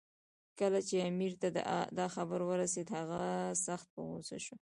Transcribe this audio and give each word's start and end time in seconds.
کله 0.59 0.79
چې 0.87 0.95
امیر 1.09 1.33
ته 1.41 1.47
دا 1.99 2.05
خبر 2.15 2.39
ورسېد، 2.45 2.87
هغه 2.97 3.21
سخت 3.65 3.87
په 3.93 3.99
غوسه 4.07 4.37
شو. 4.45 4.55